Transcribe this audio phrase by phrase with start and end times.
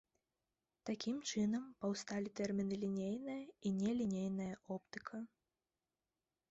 [0.89, 5.17] Такім чынам паўсталі тэрміны лінейная і нелінейная оптыка.